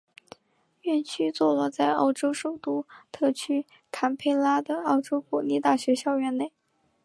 [0.81, 6.51] 院区座落在澳洲首都特区坎培拉的澳洲国立大学校园内。